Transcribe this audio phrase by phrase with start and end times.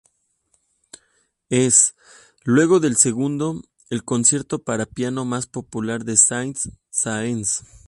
[1.51, 1.95] Es,
[2.43, 3.61] luego del segundo,
[3.91, 7.63] el concierto para piano más popular de Saint-Saëns.